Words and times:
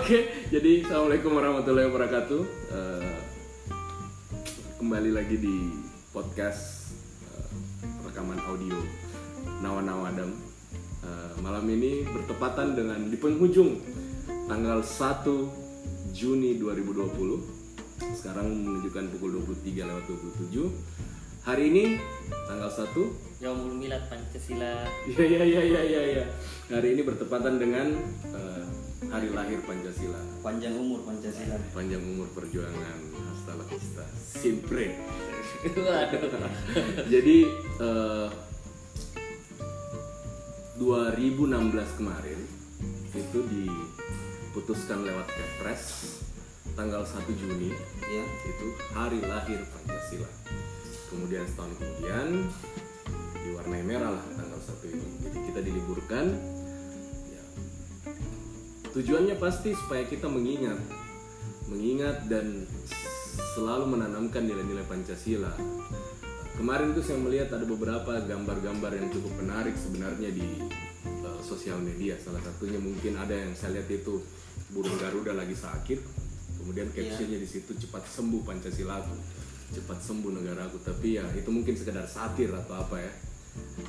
Oke, 0.00 0.48
jadi 0.48 0.80
assalamualaikum 0.80 1.36
warahmatullahi 1.36 1.92
wabarakatuh. 1.92 2.40
Eh, 2.72 3.16
kembali 4.80 5.12
lagi 5.12 5.36
di 5.36 5.76
podcast 6.08 6.88
eh, 7.28 7.52
rekaman 8.08 8.40
audio 8.48 8.80
Nawa 9.60 9.84
Nawa 9.84 10.08
Adam. 10.08 10.32
Eh, 11.04 11.32
malam 11.44 11.68
ini 11.68 12.08
bertepatan 12.08 12.72
dengan 12.72 13.12
di 13.12 13.20
penghujung 13.20 13.76
tanggal 14.48 14.80
1 14.80 16.16
Juni 16.16 16.56
2020. 16.56 17.44
Sekarang 18.16 18.48
menunjukkan 18.48 19.04
pukul 19.12 19.36
23 19.44 19.84
lewat 19.84 20.04
27. 20.48 20.64
Hari 21.48 21.72
ini 21.72 21.96
tanggal 22.44 22.68
1 22.68 23.40
Yaumul 23.40 23.72
Milad 23.80 24.04
Pancasila 24.12 24.84
Iya 25.08 25.24
iya 25.24 25.42
iya 25.48 25.62
iya 25.64 25.80
iya. 25.88 26.00
Ya. 26.20 26.26
Hari 26.76 26.92
ini 26.92 27.00
bertepatan 27.08 27.56
dengan 27.56 27.96
eh, 28.36 28.64
hari 29.08 29.32
lahir 29.32 29.56
Pancasila. 29.64 30.20
Panjang 30.44 30.76
umur 30.76 31.08
Pancasila. 31.08 31.56
Panjang 31.72 32.04
umur 32.04 32.28
perjuangan 32.36 33.00
hasta 33.32 33.56
la 33.56 33.64
vista. 33.64 34.04
Siempre. 34.12 34.92
Jadi 37.16 37.38
eh, 37.80 38.28
2016 40.76 41.96
kemarin 41.96 42.40
itu 43.16 43.38
diputuskan 43.48 45.00
lewat 45.00 45.24
Kepres 45.32 45.82
tanggal 46.76 47.08
1 47.08 47.24
Juni 47.40 47.72
Ya. 48.04 48.24
itu 48.44 48.66
hari 48.92 49.24
lahir 49.24 49.64
Pancasila. 49.72 50.28
Kemudian 51.08 51.44
setahun 51.48 51.72
kemudian 51.80 52.28
diwarnai 53.48 53.84
merah 53.84 54.12
lah 54.12 54.24
tanggal 54.36 54.60
1 54.60 54.92
ini. 54.92 55.08
Jadi 55.24 55.38
kita 55.48 55.60
diliburkan. 55.64 56.26
Ya. 57.32 57.42
Tujuannya 58.92 59.36
pasti 59.40 59.72
supaya 59.72 60.04
kita 60.04 60.28
mengingat, 60.28 60.80
mengingat 61.68 62.28
dan 62.28 62.68
selalu 63.56 63.98
menanamkan 63.98 64.44
nilai-nilai 64.44 64.84
Pancasila. 64.84 65.52
Kemarin 66.58 66.90
tuh 66.90 67.06
saya 67.06 67.22
melihat 67.22 67.54
ada 67.54 67.62
beberapa 67.62 68.18
gambar-gambar 68.18 68.90
yang 68.98 69.08
cukup 69.14 69.30
menarik 69.38 69.78
sebenarnya 69.78 70.34
di 70.34 70.66
uh, 71.22 71.40
sosial 71.40 71.78
media. 71.78 72.18
Salah 72.18 72.42
satunya 72.42 72.82
mungkin 72.82 73.14
ada 73.14 73.30
yang 73.30 73.54
saya 73.54 73.78
lihat 73.78 73.86
itu 73.94 74.18
burung 74.74 74.98
Garuda 74.98 75.38
lagi 75.38 75.54
sakit, 75.54 76.02
kemudian 76.58 76.90
captionnya 76.90 77.38
di 77.38 77.46
situ 77.46 77.78
cepat 77.78 78.04
sembuh 78.10 78.42
Pancasilaku, 78.42 79.14
cepat 79.72 79.98
sembuh 80.00 80.32
negaraku. 80.40 80.80
Tapi 80.80 81.20
ya 81.20 81.24
itu 81.36 81.48
mungkin 81.52 81.74
sekedar 81.74 82.06
satir 82.08 82.52
atau 82.52 82.78
apa 82.78 82.96
ya. 83.00 83.12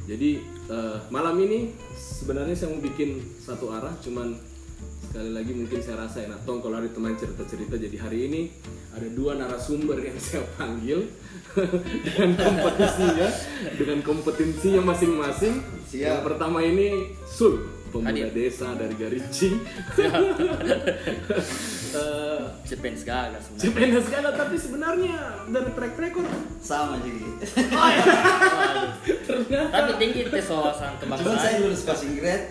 Jadi 0.09 0.41
uh, 0.69 0.97
malam 1.13 1.37
ini 1.45 1.77
sebenarnya 1.93 2.57
saya 2.57 2.73
mau 2.73 2.81
bikin 2.81 3.21
satu 3.37 3.69
arah, 3.69 3.93
cuman 4.01 4.33
sekali 5.09 5.33
lagi 5.33 5.57
mungkin 5.57 5.81
saya 5.81 6.05
rasa 6.05 6.21
enak 6.21 6.45
tong 6.45 6.61
kalau 6.61 6.77
ada 6.77 6.85
teman 6.85 7.17
cerita-cerita 7.17 7.81
jadi 7.81 7.97
hari 7.97 8.29
ini 8.29 8.41
ada 8.93 9.09
dua 9.09 9.33
narasumber 9.41 9.97
yang 9.97 10.13
saya 10.25 10.45
panggil 10.53 11.09
dengan 12.05 12.37
kompetisinya 12.37 13.29
dengan 13.73 13.99
kompetensinya 14.05 14.81
masing-masing 14.85 15.65
Siap. 15.89 15.97
yang 15.97 16.21
pertama 16.21 16.61
ini 16.61 17.17
Sul 17.25 17.65
pemuda 17.89 18.13
Hadir. 18.13 18.37
desa 18.37 18.77
dari 18.77 18.93
Garici 18.93 19.49
Eh, 21.89 22.41
Cepen 22.69 22.93
segala 22.93 23.37
sebenarnya. 23.41 23.65
Cepena 23.65 23.99
segala 24.05 24.29
tapi 24.37 24.55
sebenarnya 24.61 25.17
dari 25.49 25.71
track 25.73 25.93
record. 25.97 26.29
Sama 26.61 27.01
jadi. 27.01 27.21
ternyata. 29.29 29.73
Tapi 29.73 29.91
tinggi 29.97 30.21
tes 30.29 30.45
wawasan 30.53 30.91
Cuman 31.01 31.17
saya 31.17 31.25
kebangsaan 31.25 31.55
lulus 31.65 31.81
passing 31.85 32.13
grade 32.17 32.45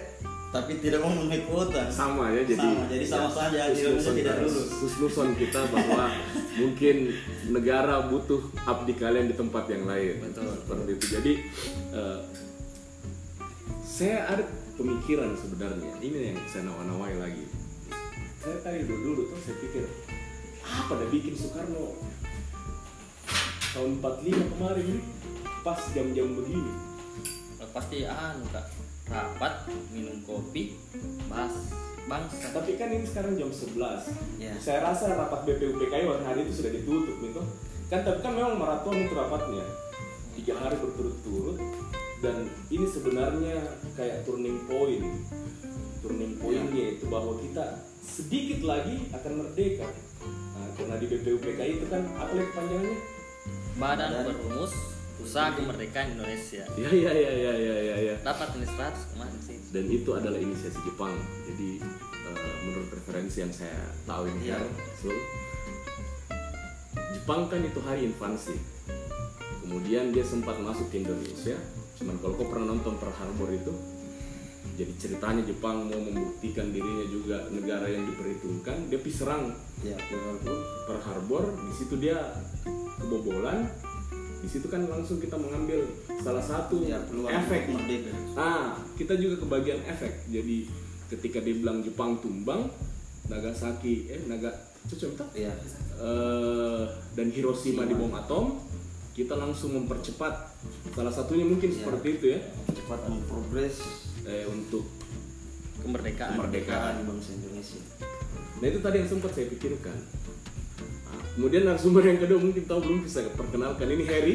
tapi 0.49 0.81
tidak 0.81 1.05
mau 1.05 1.13
memenuhi 1.13 1.45
kuota. 1.45 1.93
sama 1.93 2.33
ya 2.33 2.41
jadi 2.41 2.57
Sama, 2.57 2.89
jadi 2.89 3.05
sama 3.05 3.29
saja, 3.29 3.69
di 3.69 3.85
Indonesia 3.85 4.13
tidak 4.17 4.37
lulus. 4.49 4.69
Husnuson 4.81 5.29
kita 5.37 5.61
bahwa 5.69 6.03
mungkin 6.57 6.97
negara 7.53 8.09
butuh 8.09 8.41
abdi 8.65 8.97
kalian 8.97 9.29
di 9.29 9.37
tempat 9.37 9.69
yang 9.69 9.85
lain. 9.85 10.25
Betul. 10.25 10.57
seperti 10.57 10.91
itu. 10.97 11.07
Jadi 11.21 11.33
eh, 11.95 12.21
saya 13.85 14.19
ada 14.35 14.45
pemikiran 14.81 15.37
sebenarnya. 15.37 15.93
Ini 16.01 16.19
yang 16.33 16.39
saya 16.49 16.65
nawa-nawai 16.65 17.15
lagi 17.21 17.58
saya 18.49 18.65
tadi 18.65 18.89
dulu 18.89 19.13
dulu 19.13 19.23
tuh 19.29 19.39
saya 19.45 19.61
pikir 19.61 19.85
apa 20.65 20.93
dah 20.97 21.09
bikin 21.13 21.37
Soekarno? 21.37 22.01
Tahun 23.77 24.01
45 24.01 24.53
kemarin 24.57 25.05
pas 25.61 25.81
jam-jam 25.93 26.33
begini. 26.33 26.73
Pasti 27.77 28.09
anu 28.09 28.49
kak 28.49 28.73
Rapat, 29.09 29.69
minum 29.93 30.21
kopi, 30.25 30.81
bahas 31.29 31.53
bangsa. 32.09 32.57
Tapi 32.57 32.81
kan 32.81 32.89
ini 32.89 33.05
sekarang 33.05 33.37
jam 33.37 33.53
11 33.53 34.09
Ya. 34.41 34.53
saya 34.57 34.81
rasa 34.85 35.13
rapat 35.13 35.45
BPUPKI 35.45 36.09
waktu 36.09 36.25
hari 36.25 36.41
itu 36.49 36.65
sudah 36.65 36.73
ditutup 36.73 37.17
gitu. 37.21 37.41
Kan 37.93 38.01
tapi 38.05 38.21
kan 38.25 38.33
memang 38.33 38.57
maraton 38.57 38.97
itu 38.97 39.13
rapatnya. 39.13 39.65
Tiga 40.41 40.57
hari 40.57 40.77
berturut-turut. 40.81 41.61
Dan 42.25 42.49
ini 42.73 42.85
sebenarnya 42.89 43.77
kayak 43.93 44.25
turning 44.25 44.65
point. 44.69 45.05
Turning 46.01 46.33
pointnya 46.41 46.97
itu 46.97 47.05
bahwa 47.09 47.37
kita 47.41 47.88
sedikit 48.09 48.65
lagi 48.65 49.13
akan 49.13 49.33
merdeka. 49.45 49.89
Nah, 50.57 50.69
karena 50.75 50.95
di 50.97 51.07
BPUPKI 51.07 51.71
itu 51.79 51.87
kan 51.87 52.03
apa 52.17 52.33
lagi 52.33 52.51
panjangnya 52.51 52.97
Badan 53.79 54.11
Perumus 54.27 54.73
Usaha 55.19 55.55
Kemerdekaan 55.55 56.15
Indonesia. 56.19 56.63
Ya 56.75 56.91
ya 56.91 57.13
ya 57.13 57.33
ya 57.35 57.55
ya 57.55 57.77
ya, 57.79 57.97
ya. 58.11 58.15
Dapat 58.23 58.55
tulis 58.55 58.71
100 58.71 59.13
kemarin 59.15 59.39
sih. 59.43 59.57
Dan 59.71 59.85
itu 59.87 60.11
adalah 60.15 60.39
inisiasi 60.39 60.79
Jepang. 60.83 61.15
Jadi 61.47 61.83
eh, 62.03 62.57
menurut 62.67 62.91
referensi 62.91 63.43
yang 63.43 63.53
saya 63.55 63.79
tahu 64.03 64.31
ini 64.31 64.51
Iya. 64.51 64.59
kan 64.59 64.71
Sul, 64.99 65.17
Jepang 67.15 67.51
kan 67.51 67.61
itu 67.63 67.79
hari 67.83 68.07
invasi 68.09 68.57
kemudian 69.61 70.17
dia 70.17 70.25
sempat 70.25 70.57
masuk 70.65 70.89
ke 70.89 71.05
Indonesia. 71.05 71.59
Cuman 72.01 72.17
kalau 72.23 72.35
kau 72.39 72.49
pernah 72.49 72.73
nonton 72.73 72.97
Pearl 72.97 73.13
Harbor 73.13 73.51
itu 73.53 73.75
jadi 74.75 74.93
ceritanya 74.97 75.43
Jepang 75.43 75.87
mau 75.87 75.97
membuktikan 75.97 76.69
dirinya 76.69 77.07
juga 77.07 77.47
negara 77.49 77.87
yang 77.87 78.05
diperhitungkan 78.05 78.89
dia 78.89 78.99
pergi 78.99 79.17
serang 79.17 79.45
Ya. 79.79 79.95
Pearl 80.85 80.99
Harbor 81.01 81.55
di 81.55 81.73
situ 81.73 81.95
dia 81.97 82.19
kebobolan 82.99 83.71
di 84.39 84.47
situ 84.47 84.67
kan 84.67 84.87
langsung 84.87 85.19
kita 85.19 85.35
mengambil 85.35 85.87
salah 86.19 86.43
satu 86.43 86.83
Ya, 86.83 86.99
efek 87.33 87.71
merdeka. 87.71 88.11
Ah, 88.35 88.75
kita 88.95 89.15
juga 89.15 89.39
kebagian 89.39 89.83
efek. 89.83 90.27
Jadi 90.27 90.67
ketika 91.09 91.39
dibilang 91.39 91.83
Jepang 91.83 92.19
tumbang, 92.19 92.71
Nagasaki 93.27 94.07
eh 94.09 94.23
Naga 94.27 94.51
cocok? 94.85 95.35
Ya. 95.35 95.51
Dan 97.13 97.31
Hiroshima 97.31 97.83
di 97.83 97.95
bom 97.95 98.15
atom, 98.15 98.63
kita 99.11 99.35
langsung 99.35 99.75
mempercepat. 99.75 100.55
Salah 100.91 101.11
satunya 101.11 101.43
mungkin 101.43 101.71
Iya. 101.71 101.79
seperti 101.83 102.09
itu 102.15 102.27
ya. 102.35 102.41
Cepat 102.71 103.11
memprogres 103.11 103.79
Eh, 104.29 104.45
untuk 104.45 104.85
Kemerdekaan 105.79 106.37
kemerdekaan. 106.37 107.01
bangsa 107.03 107.33
Indonesia. 107.33 107.81
Nah 108.59 108.67
itu 108.67 108.79
tadi 108.79 108.97
yang 108.99 109.09
sempat 109.09 109.31
saya 109.31 109.47
pikirkan. 109.47 109.95
Nah, 111.07 111.23
kemudian 111.33 111.63
narasumber 111.65 112.03
yang 112.03 112.19
kedua 112.19 112.37
mungkin 112.37 112.67
tahu 112.67 112.83
belum 112.83 112.99
bisa 113.01 113.25
perkenalkan 113.33 113.89
ini 113.89 114.05
Harry. 114.05 114.35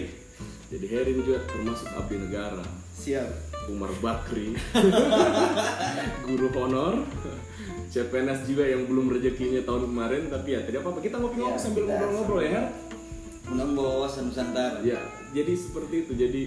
Jadi 0.67 0.85
Harry 0.89 1.11
ini 1.11 1.21
juga 1.21 1.43
termasuk 1.45 1.85
abdi 1.93 2.15
negara. 2.17 2.63
Siap. 2.89 3.27
Umar 3.65 3.93
Bakri 3.97 4.59
guru 6.25 6.47
honor 6.53 6.99
CPNS 7.87 8.43
juga 8.43 8.67
yang 8.67 8.83
belum 8.83 9.07
rezekinya 9.07 9.63
tahun 9.63 9.87
kemarin 9.87 10.27
tapi 10.27 10.51
ya 10.51 10.67
tidak 10.67 10.83
apa-apa 10.83 10.99
kita 10.99 11.15
ngopi-ngopi 11.15 11.53
Ya, 11.53 11.61
sambil 11.61 11.83
ngobrol-ngobrol 11.85 12.41
ya 12.41 12.51
Har? 12.51 12.65
Menambah 13.47 13.83
wawasan 13.85 14.27
Nusantara. 14.27 14.83
ya 14.83 14.99
jadi 15.31 15.53
seperti 15.55 15.95
itu 16.03 16.11
jadi 16.11 16.41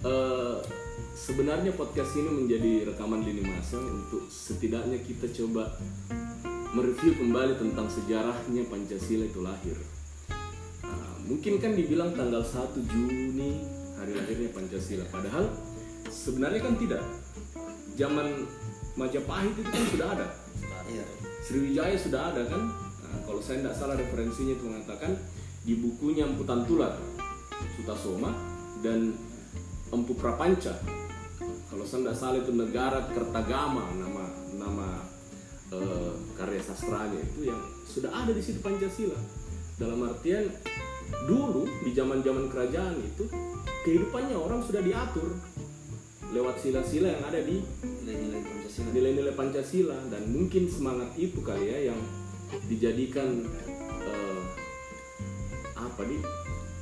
eh, 0.00 0.56
sebenarnya 1.14 1.72
podcast 1.74 2.14
ini 2.18 2.30
menjadi 2.30 2.90
rekaman 2.92 3.22
lini 3.22 3.42
masa 3.46 3.78
untuk 3.78 4.26
setidaknya 4.30 4.98
kita 5.02 5.30
coba 5.30 5.74
mereview 6.74 7.14
kembali 7.14 7.54
tentang 7.54 7.86
sejarahnya 7.86 8.66
Pancasila 8.66 9.24
itu 9.26 9.40
lahir. 9.42 9.78
Nah, 10.82 11.14
mungkin 11.26 11.62
kan 11.62 11.78
dibilang 11.78 12.14
tanggal 12.18 12.42
1 12.42 12.74
Juni 12.90 13.62
hari 13.94 14.12
lahirnya 14.18 14.50
Pancasila. 14.50 15.06
Padahal 15.10 15.50
sebenarnya 16.10 16.60
kan 16.62 16.74
tidak. 16.78 17.02
Zaman 17.94 18.26
Majapahit 18.94 19.54
itu 19.54 19.70
kan 19.70 19.84
sudah 19.90 20.08
ada. 20.18 20.26
Iya. 20.90 21.04
Sriwijaya 21.46 21.96
sudah 21.98 22.34
ada 22.34 22.42
kan? 22.46 22.62
Nah, 22.74 23.18
kalau 23.26 23.42
saya 23.42 23.62
tidak 23.62 23.74
salah 23.78 23.94
referensinya 23.98 24.54
itu 24.54 24.64
mengatakan 24.66 25.18
di 25.64 25.78
bukunya 25.78 26.26
Emputan 26.26 26.62
Tular 26.66 26.94
Sutasoma 27.78 28.30
dan 28.82 29.14
Empu 29.94 30.18
Prapanca. 30.18 30.74
Kalau 31.70 31.84
saya 31.86 32.00
tidak 32.02 32.16
salah 32.18 32.38
itu 32.42 32.52
negara 32.54 32.98
Kertagama 33.10 33.86
nama 33.94 34.24
nama 34.58 34.88
eh, 35.70 36.12
karya 36.34 36.62
sastranya 36.62 37.18
itu 37.18 37.50
yang 37.50 37.62
sudah 37.86 38.10
ada 38.10 38.34
di 38.34 38.42
situ 38.42 38.58
Pancasila. 38.58 39.18
Dalam 39.78 40.02
artian 40.06 40.50
dulu 41.30 41.66
di 41.86 41.90
zaman 41.94 42.22
zaman 42.26 42.50
kerajaan 42.50 42.98
itu 43.02 43.26
kehidupannya 43.86 44.34
orang 44.34 44.62
sudah 44.66 44.82
diatur 44.82 45.34
lewat 46.34 46.58
sila-sila 46.58 47.14
yang 47.14 47.22
ada 47.30 47.38
di 47.42 47.62
nilai-nilai 48.02 48.42
Pancasila. 48.42 48.90
nilai-nilai 48.90 49.34
Pancasila. 49.34 49.98
Dan 50.10 50.22
mungkin 50.34 50.66
semangat 50.66 51.10
itu 51.14 51.38
kali 51.42 51.70
ya 51.70 51.94
yang 51.94 52.00
dijadikan 52.66 53.46
eh, 54.06 54.42
apa 55.74 56.02
nih 56.06 56.22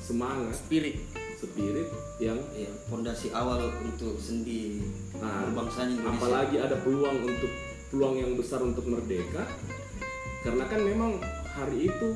semangat 0.04 0.56
spirit 0.56 1.21
spirit 1.42 1.90
yang 2.16 2.38
Ya, 2.54 2.70
fondasi 2.86 3.34
awal 3.34 3.58
untuk 3.82 4.14
sendi 4.16 4.78
Nah, 5.18 5.42
berbangsanya 5.44 5.98
Indonesia. 5.98 6.14
apalagi 6.16 6.56
ada 6.56 6.76
peluang 6.78 7.18
untuk 7.20 7.50
peluang 7.90 8.14
yang 8.16 8.32
besar 8.34 8.60
untuk 8.60 8.86
merdeka 8.86 9.42
karena 10.40 10.64
kan 10.64 10.80
memang 10.80 11.18
hari 11.48 11.86
itu 11.86 12.08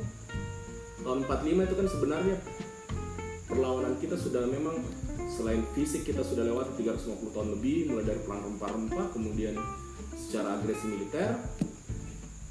tahun 1.01 1.23
45 1.23 1.63
itu 1.63 1.75
kan 1.77 1.87
sebenarnya 1.87 2.37
perlawanan 3.47 3.95
kita 3.97 4.15
sudah 4.15 4.43
memang 4.45 4.83
selain 5.29 5.63
fisik 5.73 6.03
kita 6.05 6.21
sudah 6.21 6.43
lewat 6.45 6.75
350 6.75 7.31
tahun 7.31 7.49
lebih 7.55 7.77
mulai 7.89 8.05
dari 8.05 8.21
perang 8.21 8.43
rempah-rempah 8.45 9.07
kemudian 9.11 9.55
secara 10.17 10.57
agresi 10.57 10.87
militer 10.89 11.39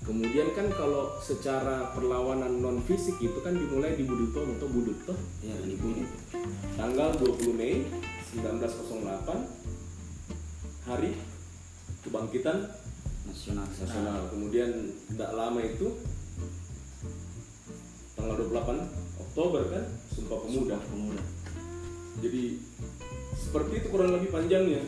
kemudian 0.02 0.54
kan 0.54 0.70
kalau 0.72 1.18
secara 1.18 1.90
perlawanan 1.92 2.62
non 2.62 2.78
fisik 2.80 3.18
itu 3.18 3.42
kan 3.42 3.52
dimulai 3.52 3.98
di 3.98 4.06
Budi 4.06 4.30
Utomo 4.30 4.54
atau 4.54 4.70
Budut 4.70 4.98
toh 5.04 5.18
Ya, 5.42 5.58
di 5.58 5.76
Budi. 5.76 6.06
Tanggal 6.76 7.10
20 7.18 7.58
Mei 7.58 7.88
1908 8.36 10.86
hari 10.86 11.18
kebangkitan 12.06 12.70
Nasional. 13.26 13.66
nasional. 13.66 14.30
Kemudian 14.30 14.70
tidak 15.10 15.32
lama 15.34 15.60
itu 15.60 15.98
tanggal 18.14 18.38
28 18.38 18.86
Oktober 19.18 19.62
kan 19.74 19.84
Sumpah 20.14 20.38
Pemuda. 20.46 20.78
Pemuda. 20.78 21.24
Jadi 22.22 22.44
seperti 23.36 23.74
itu 23.84 23.88
kurang 23.90 24.16
lebih 24.16 24.30
panjangnya. 24.32 24.80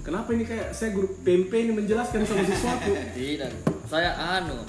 Kenapa 0.00 0.32
ini 0.34 0.44
kayak 0.48 0.74
saya 0.74 0.90
guru 0.96 1.12
PMP 1.22 1.68
ini 1.68 1.72
menjelaskan 1.76 2.24
sama 2.26 2.42
sesuatu? 2.42 2.90
tidak 3.16 3.52
saya 3.90 4.14
anu 4.38 4.62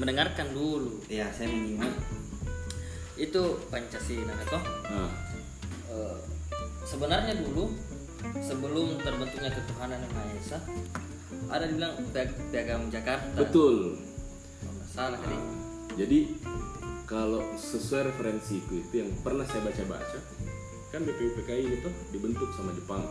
mendengarkan 0.00 0.50
dulu 0.50 0.98
Ya, 1.06 1.30
saya 1.30 1.52
menyimak. 1.52 1.92
Itu 3.16 3.42
pancasila 3.68 4.34
toh 4.44 4.62
Nah, 4.86 5.10
Eh, 5.86 6.18
sebenarnya 6.82 7.38
dulu 7.38 7.70
sebelum 8.40 8.98
terbentuknya 8.98 9.46
ketuhanan 9.48 9.94
yang 9.96 10.10
maha 10.10 10.32
esa 10.34 10.58
ada 11.46 11.64
dibilang 11.64 11.94
piag- 12.10 12.34
piagam 12.50 12.88
Jakarta 12.88 13.36
betul. 13.36 13.94
Nggak 14.60 14.88
salah 14.88 15.14
kali 15.16 15.38
jadi 15.94 16.18
kalau 17.04 17.46
sesuai 17.54 18.10
referensiku 18.10 18.74
itu 18.76 18.94
yang 18.96 19.10
pernah 19.20 19.44
saya 19.44 19.62
baca-baca 19.62 20.18
kan 20.88 21.00
BPUPKI 21.00 21.62
ini 21.64 21.76
tuh 21.78 21.94
dibentuk 22.08 22.50
sama 22.50 22.70
Jepang. 22.70 23.02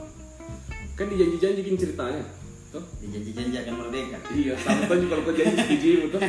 Kan 0.94 1.05
dijanji-janjiin 1.05 1.75
ceritanya. 1.75 2.23
Tuh. 2.69 2.79
Dijanji-janji 2.97 3.59
akan 3.59 3.75
merdeka. 3.77 4.17
Iya, 4.29 4.55
sama 4.57 4.88
juga 4.94 5.13
kalau 5.13 5.23
kau 5.23 5.35
janji 5.35 5.55
setuju 5.57 5.91
tuh. 6.09 6.21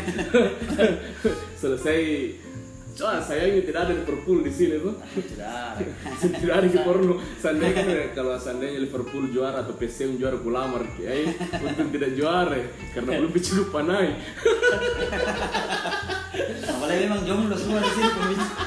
Selesai 1.57 1.99
Wah, 2.95 3.19
saya 3.19 3.51
ini 3.51 3.67
tidak 3.67 3.91
ada 3.91 3.95
Liverpool 3.99 4.47
di 4.47 4.55
sini 4.55 4.79
tuh. 4.79 4.95
tidak 5.19 5.51
ada 5.51 5.83
tidak 6.39 6.55
ada 6.63 6.69
di 6.71 6.79
porno. 6.79 7.19
Seandainya 7.43 8.15
kalau 8.15 8.39
seandainya 8.39 8.87
Liverpool 8.87 9.35
juara 9.35 9.67
atau 9.67 9.75
PSM 9.75 10.15
juara 10.15 10.39
kulamar, 10.39 10.87
kiai 10.95 11.27
untuk 11.59 11.91
tidak 11.91 12.15
juara 12.15 12.55
karena 12.95 13.19
belum 13.19 13.35
cukup 13.35 13.69
panai. 13.75 14.15
Apalagi 16.71 17.01
memang 17.11 17.27
jomblo 17.27 17.59
semua 17.59 17.83
di 17.83 17.91
sini 17.99 18.11
pembicara. 18.15 18.63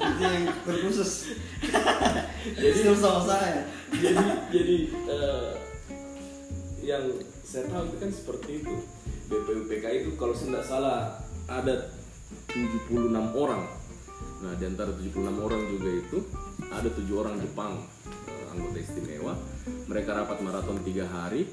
Itu 0.00 0.22
yang 0.28 0.44
terkhusus. 0.68 1.10
Jadi 2.40 2.78
sama 2.96 3.20
saya. 3.24 3.64
jadi 3.96 4.24
jadi 4.52 4.76
eh, 5.08 5.52
yang 6.84 7.04
saya 7.44 7.64
tahu 7.68 7.82
itu 7.90 7.96
kan 7.96 8.10
seperti 8.12 8.50
itu 8.64 8.74
BPUPK 9.30 9.84
itu 10.04 10.10
kalau 10.20 10.34
saya 10.34 10.48
tidak 10.52 10.66
salah 10.66 10.98
ada 11.50 11.74
76 12.50 13.34
orang. 13.36 13.62
Nah 14.40 14.52
di 14.56 14.64
antara 14.64 14.90
76 14.96 15.20
orang 15.36 15.62
juga 15.68 15.90
itu 15.90 16.18
ada 16.70 16.88
tujuh 16.88 17.16
orang 17.20 17.36
Jepang 17.38 17.72
eh, 18.26 18.52
anggota 18.52 18.78
istimewa. 18.80 19.34
Mereka 19.86 20.10
rapat 20.14 20.38
maraton 20.40 20.80
tiga 20.82 21.06
hari. 21.06 21.46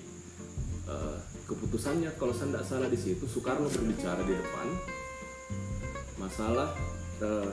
Eh, 0.87 1.17
keputusannya 1.47 2.15
kalau 2.19 2.35
saya 2.35 2.51
tidak 2.51 2.65
salah 2.67 2.89
di 2.91 2.99
situ 2.99 3.23
Soekarno 3.27 3.67
berbicara 3.67 4.21
di 4.23 4.33
depan. 4.33 4.67
Masalah 6.17 6.71
eh, 7.21 7.49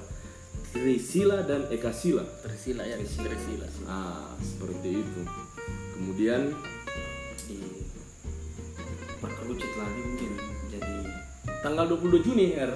Trisila 0.75 1.47
dan 1.47 1.71
Ekasila. 1.71 2.27
Tersila 2.43 2.83
ya 2.83 2.99
tersila 2.99 3.67
Ah, 3.87 4.35
seperti 4.43 5.03
itu. 5.07 5.23
Kemudian 5.95 6.51
Di 7.45 7.61
perkerucut 9.21 9.73
lagi 9.79 10.01
mungkin 10.01 10.33
jadi 10.73 10.97
tanggal 11.63 11.85
22 11.93 12.25
Juni 12.27 12.47
R. 12.57 12.73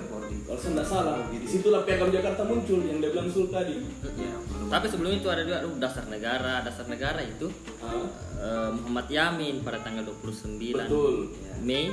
Kalau 0.48 0.56
saya 0.56 0.72
tidak 0.72 0.88
salah, 0.88 1.16
di 1.28 1.44
situlah 1.44 1.84
piagam 1.84 2.08
Jakarta 2.08 2.40
muncul 2.42 2.80
yang 2.80 2.98
dia 2.98 3.12
bilang 3.12 3.28
Sul 3.28 3.46
tadi. 3.48 3.84
ya 4.16 4.32
tapi 4.66 4.84
sebelum 4.84 5.12
itu 5.14 5.24
ada 5.26 5.42
juga 5.42 5.60
aduh, 5.60 5.76
dasar 5.76 6.04
negara 6.06 6.60
dasar 6.60 6.84
negara 6.86 7.20
itu 7.20 7.48
Ah, 7.78 8.04
eh, 8.34 8.68
Muhammad 8.70 9.08
Yamin 9.08 9.60
pada 9.60 9.76
tanggal 9.78 10.04
29 10.04 10.72
betul. 10.74 11.32
Mei 11.58 11.88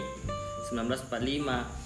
1945 0.65 1.83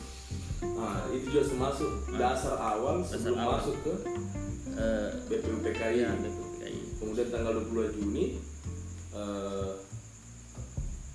Ah, 0.76 1.02
itu 1.10 1.26
juga 1.28 1.44
termasuk 1.48 1.90
dasar 2.14 2.54
awal 2.56 3.00
sebelum 3.02 3.38
awal. 3.40 3.58
masuk 3.60 3.76
ke 3.80 3.94
eh, 4.76 5.10
BPUPKI. 5.26 5.94
ya, 6.00 6.10
BPUPKI. 6.16 6.78
Kemudian 6.98 7.28
tanggal 7.30 7.54
22 7.64 7.96
Juni 7.96 8.26
eh, 9.12 9.72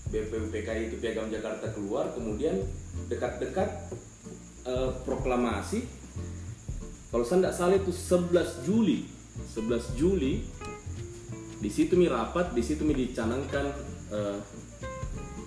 BPUPKI 0.06 0.80
itu 0.88 0.96
piagam 0.98 1.26
Jakarta 1.28 1.66
keluar, 1.68 2.10
kemudian 2.10 2.62
dekat-dekat 3.06 3.90
eh, 4.64 4.90
proklamasi. 5.04 5.84
Kalau 7.14 7.22
saya 7.22 7.46
tidak 7.46 7.54
salah 7.54 7.76
itu 7.78 7.92
11 7.94 8.66
Juli. 8.66 9.06
11 9.54 9.98
Juli 9.98 10.42
di 11.64 11.70
situ 11.72 11.96
mi 11.96 12.04
rapat 12.04 12.52
di 12.52 12.60
situ 12.60 12.84
mi 12.84 12.92
dicanangkan 12.92 13.66
eh, 14.12 14.38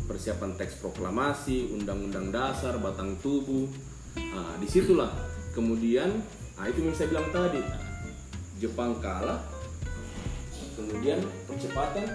persiapan 0.07 0.55
teks 0.55 0.79
proklamasi 0.79 1.75
undang-undang 1.77 2.31
dasar 2.31 2.79
batang 2.81 3.19
tubuh. 3.21 3.69
Nah 4.17 4.57
di 4.57 4.65
situlah 4.65 5.11
kemudian 5.53 6.09
nah 6.57 6.65
itu 6.65 6.81
yang 6.81 6.95
saya 6.97 7.13
bilang 7.13 7.29
tadi. 7.29 7.61
Jepang 8.57 8.97
kalah 8.97 9.45
kemudian 10.73 11.21
percepatan 11.45 12.09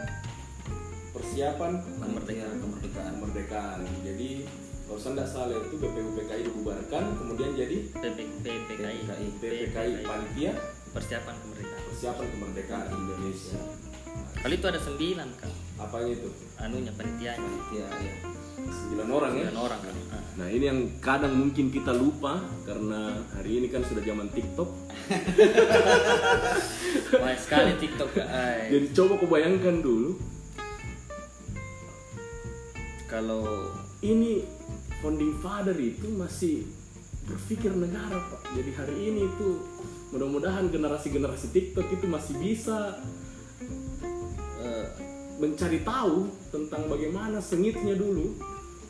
persiapan 1.14 1.78
kemerdekaan 2.02 2.56
kemerdekaan. 2.58 3.12
kemerdekaan. 3.20 3.78
Jadi 4.02 4.30
kalau 4.92 5.08
tidak 5.08 5.24
salah 5.24 5.56
itu 5.56 5.72
BPUPKI 5.74 6.44
dibubarkan 6.44 7.16
kemudian 7.16 7.56
jadi 7.56 7.88
PP- 7.88 8.44
PPKI 8.44 9.00
PPKI 9.40 10.04
Panitia 10.04 10.52
persiapan 10.92 11.34
kemerdekaan 11.34 11.82
Persiapan 11.88 12.26
Kemerdekaan 12.28 12.86
Indonesia. 12.92 13.56
kali 14.36 14.54
itu 14.54 14.66
ada 14.68 14.76
sembilan 14.76 15.28
kan 15.34 15.50
Apanya 15.80 16.12
itu? 16.12 16.28
anunya 16.60 16.92
panitianya 16.92 17.50
ya 17.72 17.88
ya 17.88 18.14
Sembilan 18.62 19.08
orang 19.08 19.32
ya. 19.32 19.48
sembilan 19.48 19.58
orang 19.58 19.80
kan 19.80 19.94
Ah. 20.12 20.22
Nah 20.34 20.46
ini 20.46 20.62
yang 20.62 20.80
kadang 21.00 21.32
mungkin 21.32 21.68
kita 21.68 21.90
lupa 21.90 22.38
karena 22.62 23.16
hari 23.32 23.56
ini 23.56 23.66
kan 23.66 23.80
sudah 23.80 23.98
zaman 23.98 24.28
TikTok. 24.28 24.68
Banyak 27.16 27.38
sekali 27.38 27.70
TikTok 27.76 28.10
ay. 28.20 28.68
Jadi 28.68 28.86
coba 28.92 29.12
kau 29.16 29.26
bayangkan 29.26 29.78
dulu 29.78 30.16
kalau 33.06 33.70
ini 34.00 34.42
founding 35.02 35.34
father 35.42 35.74
itu 35.76 36.06
masih 36.14 36.64
berpikir 37.26 37.74
negara 37.74 38.22
pak. 38.30 38.40
Jadi 38.54 38.70
hari 38.78 38.96
ini 39.10 39.20
itu 39.26 39.48
mudah-mudahan 40.14 40.70
generasi-generasi 40.70 41.50
TikTok 41.50 41.90
itu 41.90 42.06
masih 42.06 42.38
bisa 42.38 43.02
eh, 44.62 44.86
mencari 45.42 45.82
tahu 45.82 46.30
tentang 46.54 46.86
bagaimana 46.86 47.42
sengitnya 47.42 47.98
dulu 47.98 48.38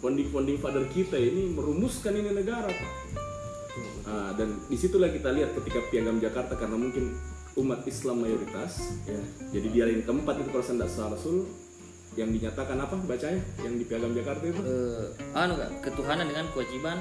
founding-founding 0.04 0.61
father 0.61 0.85
kita 0.92 1.16
ini 1.16 1.49
merumuskan 1.57 2.12
ini 2.12 2.31
negara 2.37 2.69
pak. 2.69 2.92
Ah, 4.02 4.35
dan 4.37 4.61
di 4.69 4.76
situlah 4.76 5.09
kita 5.09 5.33
lihat 5.33 5.57
ketika 5.57 5.81
piagam 5.88 6.21
Jakarta 6.21 6.52
karena 6.59 6.76
mungkin 6.76 7.16
umat 7.57 7.85
Islam 7.88 8.25
mayoritas, 8.25 8.97
ya. 9.04 9.21
jadi 9.52 9.69
dia 9.73 9.85
yang 9.88 10.04
keempat 10.04 10.40
itu 10.40 10.49
kalau 10.52 10.64
saya 10.64 10.76
tidak 10.83 10.92
salah 10.92 11.19
Sul, 11.21 11.49
yang 12.16 12.28
dinyatakan 12.28 12.76
apa 12.76 12.95
bacanya? 13.09 13.40
Yang 13.64 13.75
di 13.81 13.85
piagam 13.88 14.12
Jakarta 14.12 14.45
itu? 14.45 14.61
Eh, 14.61 15.07
anu 15.33 15.57
ketuhanan 15.81 16.28
dengan 16.28 16.47
kewajiban 16.52 17.00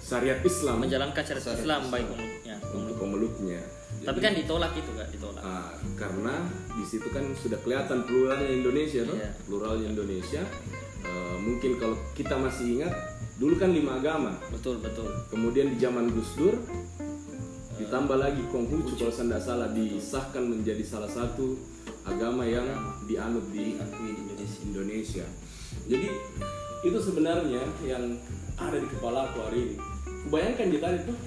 syariat 0.00 0.40
Islam. 0.42 0.76
menjalankan 0.80 1.22
syariat 1.22 1.54
Islam 1.54 1.80
baik 1.90 2.06
pemeluknya. 2.06 2.56
Untuk 2.70 2.96
pemeluknya. 2.98 3.60
tapi 4.00 4.16
kan 4.24 4.32
ditolak 4.32 4.72
itu 4.72 4.88
gak 4.96 5.12
ditolak. 5.12 5.42
Ah, 5.44 5.76
karena 5.98 6.40
di 6.72 6.84
situ 6.88 7.04
kan 7.12 7.20
sudah 7.36 7.60
kelihatan 7.60 8.00
pluralnya 8.08 8.48
Indonesia, 8.48 9.04
toh? 9.04 9.12
Iya. 9.12 9.30
pluralnya 9.44 9.86
Indonesia. 9.92 10.42
Eh, 11.04 11.36
mungkin 11.42 11.76
kalau 11.76 11.96
kita 12.16 12.32
masih 12.40 12.80
ingat, 12.80 12.92
dulu 13.36 13.60
kan 13.60 13.76
lima 13.76 14.00
agama. 14.00 14.32
betul 14.48 14.80
betul. 14.80 15.10
Kemudian 15.28 15.74
di 15.74 15.76
zaman 15.76 16.08
Gus 16.16 16.32
Dur, 16.32 16.56
ditambah 17.76 18.16
lagi 18.16 18.40
Konghucu 18.48 18.96
kalau 18.96 19.12
saya 19.12 19.36
tidak 19.36 19.42
salah 19.44 19.68
disahkan 19.72 20.44
menjadi 20.48 20.84
salah 20.84 21.08
satu 21.08 21.56
agama 22.06 22.42
yang 22.46 22.66
dianut 23.04 23.44
di 23.52 23.76
Diakui 23.76 24.10
di 24.16 24.20
Indonesia. 24.24 24.60
Indonesia. 24.66 25.26
Jadi 25.86 26.08
itu 26.80 26.98
sebenarnya 26.98 27.62
yang 27.84 28.04
ada 28.56 28.76
di 28.76 28.88
kepala 28.88 29.28
aku 29.30 29.38
hari 29.44 29.58
ini. 29.72 29.76
Bayangkan 30.28 30.68
di 30.72 30.78
tadi 30.80 30.98
tuh 31.04 31.18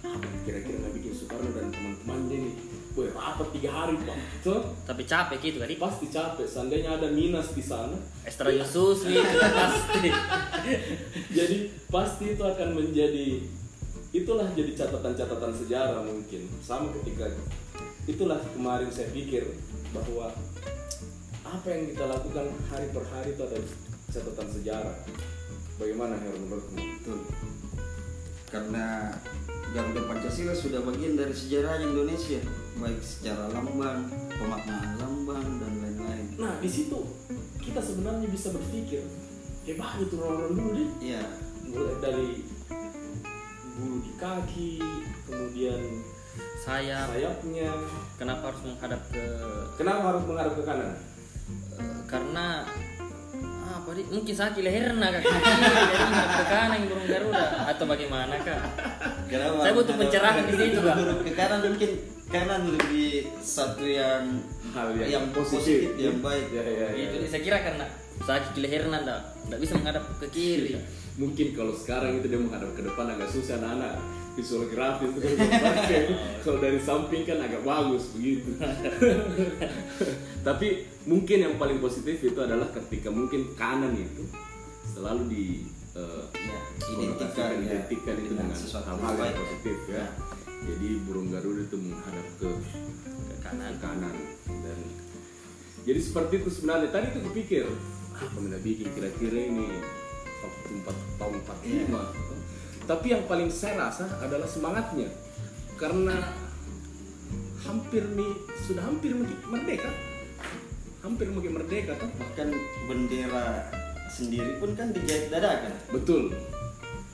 apa 0.00 0.26
kira-kira 0.42 0.76
nggak 0.80 0.94
bikin 0.96 1.12
Soekarno 1.12 1.50
dan 1.52 1.68
teman-temannya 1.72 2.38
nih. 2.48 2.54
Boy, 2.90 3.06
rapat 3.14 3.54
tiga 3.54 3.70
hari 3.70 3.94
pak. 4.02 4.18
Tuh, 4.42 4.66
tapi 4.82 5.06
capek 5.06 5.38
gitu 5.38 5.62
kan 5.62 5.70
pasti 5.78 6.06
capek. 6.10 6.42
Seandainya 6.42 6.98
ada 6.98 7.06
minas 7.06 7.54
di 7.54 7.62
sana, 7.62 7.94
extra 8.26 8.50
Yesus 8.50 9.06
nih 9.06 9.22
pasti 9.62 10.08
jadi 11.30 11.56
pasti 11.88 12.24
itu 12.36 12.42
akan 12.42 12.68
menjadi 12.76 13.42
itulah 14.10 14.48
jadi 14.52 14.74
catatan-catatan 14.74 15.52
sejarah 15.54 16.02
mungkin 16.02 16.50
sama 16.60 16.90
ketika 17.00 17.30
itulah 18.06 18.40
kemarin 18.56 18.88
saya 18.88 19.08
pikir 19.12 19.44
bahwa 19.92 20.32
apa 21.44 21.66
yang 21.66 21.82
kita 21.90 22.04
lakukan 22.06 22.46
hari 22.70 22.86
per 22.94 23.04
hari 23.10 23.34
itu 23.34 23.42
adalah 23.42 23.68
catatan 24.10 24.48
sejarah 24.54 24.96
bagaimana 25.76 26.14
Her 26.14 26.34
menurutmu 26.38 26.78
Betul. 27.00 27.20
Karena 28.50 29.14
Garuda 29.70 30.02
Pancasila 30.10 30.50
sudah 30.50 30.82
bagian 30.82 31.14
dari 31.14 31.30
sejarah 31.30 31.78
Indonesia, 31.78 32.42
baik 32.82 32.98
secara 32.98 33.46
lambang, 33.54 34.10
pemaknaan 34.34 34.98
lambang 34.98 35.46
dan 35.62 35.72
lain-lain. 35.78 36.26
nah 36.34 36.58
di 36.58 36.66
situ 36.66 36.98
kita 37.62 37.78
sebenarnya 37.78 38.26
bisa 38.26 38.50
berpikir 38.50 39.06
hebat 39.62 40.02
itu 40.02 40.18
orang-orang 40.18 40.52
dulu 40.58 40.70
deh 40.74 40.90
Iya, 40.98 41.22
mulai 41.70 41.96
dari 42.02 42.30
bulu 43.78 43.96
di 44.02 44.12
kaki 44.18 44.72
kemudian 45.30 45.80
saya. 46.60 47.08
Sayapnya. 47.08 47.72
Kenapa 48.20 48.52
harus 48.52 48.62
menghadap 48.68 49.00
ke 49.08 49.24
kenapa 49.80 50.02
harus 50.12 50.24
menghadap 50.28 50.52
ke 50.54 50.62
kanan? 50.68 50.90
Eh, 51.80 52.00
karena 52.04 52.46
apa 53.70 53.90
di 53.96 54.02
mungkin 54.12 54.34
sakit 54.34 54.62
leherna 54.62 55.06
kak. 55.08 55.22
Jadi 55.24 55.96
menghadap 56.04 56.32
ke 56.36 56.44
kanan 56.52 56.78
burung 56.84 57.06
garuda. 57.08 57.46
Atau 57.72 57.84
bagaimana 57.88 58.34
kak? 58.44 58.60
Kenapa 59.30 59.58
Saya 59.64 59.72
butuh 59.72 59.94
pencerahan 59.96 60.44
di 60.44 60.54
situ, 60.58 60.78
Kak. 60.82 60.96
Ke 61.24 61.32
kanan? 61.32 61.58
Mungkin 61.64 61.90
kanan 62.30 62.62
lebih 62.70 63.26
satu 63.42 63.82
yang 63.82 64.38
hal 64.70 64.94
yang, 65.02 65.26
positif, 65.34 65.98
yang 65.98 66.22
baik. 66.22 66.46
ya, 66.54 66.62
ya, 66.62 66.88
ya. 66.94 67.10
itu 67.10 67.26
saya 67.26 67.42
kira 67.42 67.58
karena 67.58 67.86
sakit 68.22 68.54
leherna 68.62 69.02
ndak 69.02 69.20
ndak 69.50 69.58
bisa 69.58 69.74
menghadap 69.74 70.04
ke 70.22 70.26
kiri 70.30 70.78
mungkin 71.20 71.52
kalau 71.52 71.76
sekarang 71.76 72.16
itu 72.16 72.32
dia 72.32 72.40
menghadap 72.40 72.72
ke 72.72 72.80
depan 72.80 73.12
agak 73.12 73.28
susah 73.28 73.60
anak-anak. 73.60 74.00
Visual 74.30 74.72
grafis 74.72 75.10
itu 75.12 75.20
kan 75.20 75.32
pakai. 75.68 76.02
kalau 76.40 76.58
dari 76.62 76.80
samping 76.80 77.28
kan 77.28 77.44
agak 77.44 77.60
bagus 77.60 78.08
begitu. 78.16 78.56
Tapi 80.48 80.88
mungkin 81.04 81.38
yang 81.44 81.54
paling 81.60 81.76
positif 81.76 82.16
itu 82.24 82.40
adalah 82.40 82.72
ketika 82.72 83.12
mungkin 83.12 83.52
kanan 83.52 83.92
itu 83.92 84.24
selalu 84.96 85.28
di 85.28 85.44
eh, 85.92 86.24
Ya, 86.40 86.60
identikan, 86.96 87.50
ya, 87.60 87.84
identikan 87.84 88.14
itu 88.16 88.32
dengan 88.32 88.48
dengan 88.48 88.56
sesuatu 88.56 88.88
hal-hal 88.96 89.20
yang 89.20 89.36
positif 89.36 89.76
ya. 89.92 90.04
Jadi 90.64 90.88
burung 91.04 91.28
garuda 91.28 91.60
itu 91.60 91.76
menghadap 91.76 92.26
ke 92.40 92.48
ke 92.48 93.34
kanan. 93.44 93.76
Kanan 93.76 94.08
kanan. 94.08 94.16
Dan 94.48 94.78
jadi 95.84 96.00
seperti 96.00 96.40
itu 96.40 96.48
sebenarnya. 96.48 96.88
Tadi 96.88 97.06
tuh 97.12 97.22
kepikir 97.28 97.66
apa 98.16 98.36
yang 98.36 98.60
bikin 98.60 98.88
kira-kira 98.92 99.38
ini 99.48 99.68
tahun 101.18 101.34
45 101.40 102.88
tapi 102.88 103.06
yang 103.08 103.22
paling 103.24 103.46
saya 103.46 103.86
rasa 103.86 104.08
adalah 104.18 104.48
semangatnya 104.48 105.06
karena 105.76 106.16
hampir 107.60 108.02
nih 108.12 108.32
sudah 108.60 108.82
hampir 108.82 109.12
mungkin 109.12 109.36
merdeka 109.46 109.90
hampir 111.00 111.28
mungkin 111.28 111.56
merdeka 111.56 111.96
kan 111.96 112.10
Bahkan 112.12 112.48
bendera 112.84 113.68
sendiri 114.10 114.58
pun 114.58 114.74
kan 114.74 114.92
dijahit 114.92 115.32
dadakan. 115.32 115.72
betul 115.88 116.34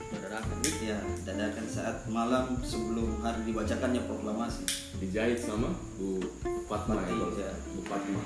Saudarakan. 0.07 0.57
Ya, 0.81 0.97
dadakan 1.23 1.65
saat 1.67 2.07
malam 2.07 2.57
sebelum 2.63 3.19
hari 3.19 3.43
dibacakannya 3.43 4.07
proklamasi. 4.07 4.63
dijahit 4.97 5.39
sama 5.39 5.71
Bu 5.99 6.19
Fatma 6.65 6.99
ya, 6.99 7.03
Fatma, 7.03 7.03
kalau- 7.05 7.35
ya. 7.37 7.51
Bu 7.75 7.79
Fatma 7.85 8.21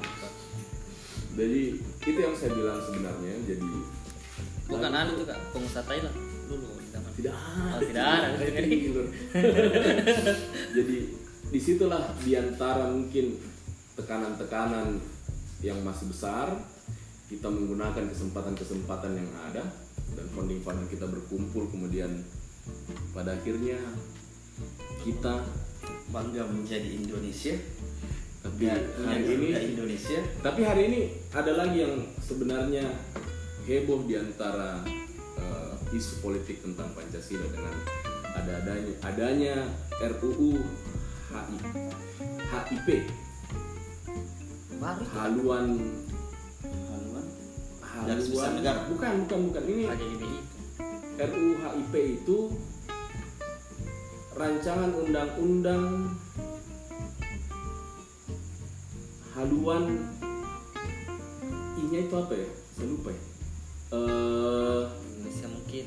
jadi 1.31 1.61
itu 1.79 2.19
yang 2.19 2.35
saya 2.35 2.51
bilang 2.53 2.79
sebenarnya 2.81 3.33
jadi 3.47 3.69
bukan 4.71 4.91
anu 4.95 5.11
juga 5.19 5.35
pengusaha 5.51 5.83
Thailand 5.83 6.15
dulu 6.47 6.79
zaman 6.91 7.11
tidak 7.19 7.35
ada 7.35 7.75
Oh, 7.75 7.79
tidak 7.83 8.05
ada. 8.07 8.27
Jadi 10.79 10.97
di 11.51 11.59
situlah 11.59 12.15
di 12.23 12.31
antara 12.39 12.87
mungkin 12.87 13.35
tekanan-tekanan 13.99 14.97
yang 15.59 15.77
masih 15.83 16.07
besar 16.07 16.55
kita 17.27 17.47
menggunakan 17.47 18.07
kesempatan-kesempatan 18.11 19.11
yang 19.19 19.29
ada 19.51 19.63
dan 20.15 20.25
funding-funding 20.31 20.87
kita 20.91 21.07
berkumpul 21.07 21.67
kemudian 21.71 22.23
pada 23.15 23.35
akhirnya 23.35 23.79
kita 25.03 25.43
Bangga 26.11 26.43
menjadi 26.43 26.91
Indonesia. 26.91 27.55
tapi 28.43 28.67
hari 28.67 29.23
ini 29.37 29.47
Indonesia. 29.77 30.19
tapi 30.43 30.61
hari 30.65 30.81
ini 30.91 31.01
ada 31.31 31.55
lagi 31.55 31.87
yang 31.87 31.95
sebenarnya 32.19 32.83
heboh 33.65 34.01
di 34.09 34.17
antara 34.17 34.81
eh, 35.37 35.73
isu 35.93 36.23
politik 36.23 36.65
tentang 36.65 36.89
Pancasila 36.97 37.45
dengan 37.51 37.75
ada 38.31 38.51
adanya 38.63 38.93
adanya 39.05 39.55
RUU 40.01 40.57
HI, 41.31 41.57
HIP 42.41 42.87
baru 44.81 45.05
haluan. 45.13 45.67
Haluan. 46.65 47.25
haluan. 47.85 48.51
Negara. 48.57 48.79
bukan 48.89 49.13
bukan 49.27 49.39
bukan. 49.51 49.63
Ini 49.69 49.83
RUU 51.21 51.51
HIP 51.61 51.93
itu 52.23 52.37
rancangan 54.33 54.89
undang-undang 54.95 56.17
haluan. 59.37 59.83
Inya 61.77 61.99
itu 62.07 62.15
apa 62.17 62.33
ya? 62.33 62.49
Saya 62.73 62.87
lupa 62.89 63.11
ya 63.11 63.30
Eh, 63.91 64.83
Indonesia 64.87 65.47
mungkin 65.51 65.85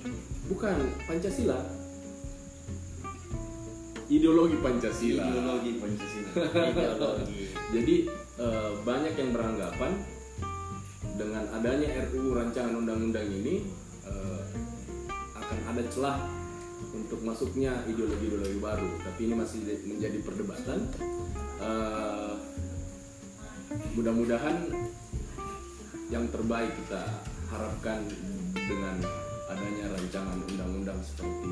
bukan 0.53 0.77
Pancasila 1.09 1.57
ideologi 4.13 4.61
Pancasila 4.61 5.25
Ideologi 5.25 5.73
Pancasila. 5.81 6.31
ideologi 6.69 7.49
jadi 7.73 7.95
eh, 8.45 8.73
banyak 8.85 9.15
yang 9.17 9.31
beranggapan 9.33 9.93
dengan 11.17 11.49
adanya 11.57 12.05
RUU 12.13 12.37
rancangan 12.37 12.77
undang-undang 12.77 13.25
ini 13.25 13.65
eh, 14.05 14.43
akan 15.41 15.59
ada 15.73 15.83
celah 15.89 16.21
untuk 16.93 17.25
masuknya 17.25 17.73
ideologi-ideologi 17.89 18.61
baru. 18.61 18.91
Tapi 19.01 19.21
ini 19.27 19.35
masih 19.35 19.65
menjadi 19.89 20.19
perdebatan. 20.21 20.79
Eh, 21.65 22.35
mudah-mudahan 23.97 24.71
yang 26.13 26.29
terbaik 26.31 26.71
kita 26.85 27.03
harapkan 27.51 28.01
dengan 28.55 28.97
adanya 29.51 29.87
rancangan 29.93 30.39
undang-undang 30.49 30.99
seperti 31.05 31.51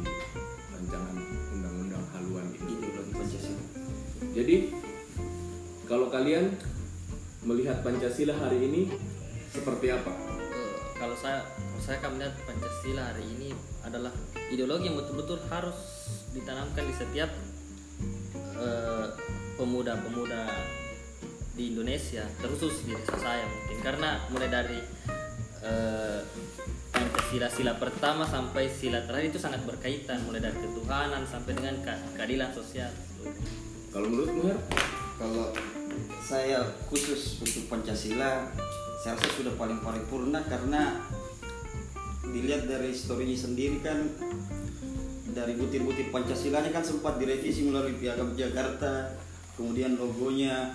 rancangan 0.73 1.17
undang-undang 1.53 2.05
haluan 2.17 2.47
Ideologi 2.57 3.13
Pancasila. 3.13 3.63
jadi 4.33 4.57
kalau 5.87 6.09
kalian 6.09 6.57
melihat 7.45 7.85
Pancasila 7.85 8.33
hari 8.39 8.65
ini 8.65 8.83
seperti 9.53 9.93
apa? 9.93 10.13
Eh, 10.55 10.77
kalau 10.97 11.13
saya 11.19 11.45
kalau 11.45 11.83
saya 11.83 11.97
akan 12.01 12.11
melihat 12.17 12.35
Pancasila 12.49 13.03
hari 13.13 13.25
ini 13.29 13.51
adalah 13.85 14.15
ideologi 14.49 14.89
yang 14.89 14.97
betul-betul 14.97 15.43
harus 15.53 15.77
ditanamkan 16.33 16.87
di 16.89 16.95
setiap 16.97 17.31
eh, 18.57 19.07
pemuda-pemuda 19.61 20.49
di 21.53 21.77
Indonesia 21.77 22.25
terkhusus 22.41 22.89
di 22.89 22.97
desa 22.97 23.17
saya 23.21 23.45
mungkin 23.45 23.79
karena 23.85 24.11
mulai 24.33 24.49
dari 24.49 24.81
eh, 25.62 26.21
Pancasila 26.92 27.49
sila 27.49 27.73
pertama 27.81 28.28
sampai 28.28 28.69
sila 28.69 29.00
terakhir 29.09 29.33
itu 29.33 29.40
sangat 29.40 29.64
berkaitan 29.64 30.21
mulai 30.28 30.45
dari 30.45 30.59
ketuhanan 30.61 31.25
sampai 31.25 31.57
dengan 31.57 31.81
keadilan 32.19 32.50
sosial 32.52 32.92
Kalau 33.92 34.09
menurut 34.09 34.33
Her? 34.45 34.59
Kalau 35.16 35.54
saya 36.25 36.64
khusus 36.88 37.38
untuk 37.45 37.69
Pancasila, 37.69 38.49
saya 39.04 39.12
rasa 39.14 39.28
sudah 39.37 39.54
paling 39.61 39.78
paripurna 39.85 40.40
karena 40.49 40.97
dilihat 42.33 42.64
dari 42.64 42.97
historinya 42.97 43.37
sendiri 43.37 43.85
kan 43.85 44.09
dari 45.33 45.57
butir-butir 45.57 46.12
Pancasilanya 46.12 46.73
kan 46.73 46.85
sempat 46.85 47.16
direvisi 47.16 47.69
melalui 47.69 47.97
Piagam 47.97 48.37
Jakarta, 48.37 49.12
kemudian 49.57 49.97
logonya 49.97 50.73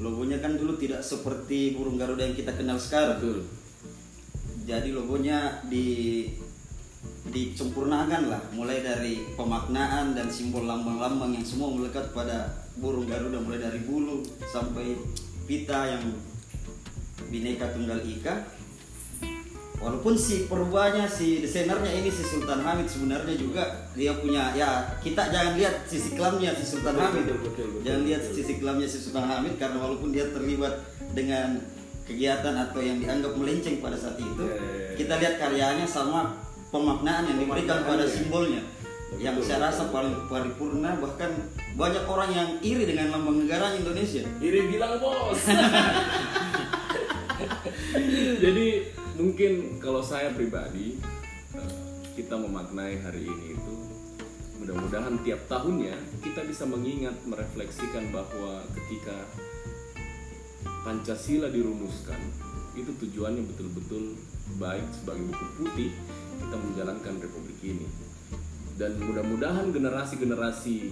logonya 0.00 0.40
kan 0.40 0.56
dulu 0.56 0.80
tidak 0.80 1.04
seperti 1.04 1.76
burung 1.76 2.00
Garuda 2.00 2.24
yang 2.24 2.36
kita 2.36 2.56
kenal 2.56 2.80
sekarang. 2.80 3.20
Betul. 3.20 3.59
Jadi 4.70 4.94
logonya 4.94 5.58
di 5.66 6.22
dicempurnakan 7.26 8.30
lah. 8.30 8.42
Mulai 8.54 8.86
dari 8.86 9.34
pemaknaan 9.34 10.14
dan 10.14 10.30
simbol 10.30 10.62
lambang-lambang 10.62 11.34
yang 11.34 11.42
semua 11.42 11.74
melekat 11.74 12.14
pada 12.14 12.54
burung 12.78 13.10
Garuda. 13.10 13.42
Mulai 13.42 13.66
dari 13.66 13.82
bulu 13.82 14.22
sampai 14.46 14.94
pita 15.50 15.90
yang 15.90 16.14
bineka 17.34 17.74
tunggal 17.74 17.98
ika. 18.06 18.46
Walaupun 19.80 20.12
si 20.14 20.44
perubahannya 20.44 21.08
si 21.08 21.40
desainernya 21.40 22.04
ini 22.04 22.12
si 22.12 22.20
Sultan 22.20 22.60
Hamid 22.60 22.84
sebenarnya 22.84 23.32
juga 23.32 23.88
dia 23.96 24.12
punya 24.12 24.52
ya 24.52 24.92
kita 25.00 25.32
jangan 25.32 25.56
lihat 25.56 25.88
sisi 25.88 26.12
kelamnya 26.12 26.52
si 26.52 26.68
Sultan 26.68 27.00
Hamid. 27.00 27.24
betul, 27.24 27.48
betul, 27.48 27.66
betul, 27.72 27.80
jangan 27.88 28.02
lihat 28.04 28.22
sisi 28.28 28.60
kelamnya 28.60 28.84
si 28.84 29.00
Sultan 29.00 29.24
Hamid 29.24 29.56
karena 29.56 29.80
walaupun 29.80 30.12
dia 30.12 30.28
terlibat 30.36 30.84
dengan 31.16 31.64
kegiatan 32.10 32.54
atau 32.60 32.80
yang 32.80 32.98
dianggap 32.98 33.32
melenceng 33.32 33.78
pada 33.78 33.94
saat 33.94 34.18
itu 34.18 34.42
Ya, 34.42 34.52
ya, 34.52 34.58
ya. 34.58 34.92
kita 34.98 35.14
lihat 35.16 35.34
karyanya 35.38 35.86
sama 35.86 36.34
pemaknaan 36.68 37.24
yang 37.26 37.38
diberikan 37.38 37.82
pada 37.82 38.02
Pemaknaannya. 38.02 38.10
simbolnya 38.10 38.62
Betul, 38.62 39.22
yang 39.22 39.34
saya 39.38 39.58
betul. 39.58 39.66
rasa 39.66 39.82
paling 39.88 40.14
paripurna 40.26 40.90
bahkan 40.96 41.30
banyak 41.74 42.04
orang 42.04 42.30
yang 42.30 42.48
iri 42.60 42.84
dengan 42.84 43.06
lambang 43.12 43.42
negara 43.42 43.74
Indonesia 43.74 44.22
Iri 44.38 44.68
bilang 44.68 44.98
bos. 44.98 45.38
Jadi 48.44 48.66
mungkin 49.16 49.52
kalau 49.78 50.00
saya 50.00 50.30
pribadi 50.30 50.96
eh, 51.54 51.72
kita 52.14 52.36
memaknai 52.36 53.00
hari 53.00 53.26
ini 53.26 53.46
itu 53.54 53.74
mudah-mudahan 54.60 55.16
tiap 55.24 55.40
tahunnya 55.46 55.96
kita 56.20 56.44
bisa 56.44 56.64
mengingat 56.64 57.16
merefleksikan 57.24 58.12
bahwa 58.12 58.60
ketika 58.76 59.16
Pancasila 60.90 61.46
dirumuskan 61.46 62.18
itu 62.74 62.90
tujuannya 62.98 63.46
betul-betul 63.46 64.18
baik 64.58 64.82
sebagai 64.90 65.22
buku 65.30 65.46
putih 65.62 65.90
kita 66.42 66.56
menjalankan 66.58 67.14
republik 67.22 67.62
ini. 67.62 67.86
Dan 68.74 68.98
mudah-mudahan 68.98 69.70
generasi-generasi 69.70 70.90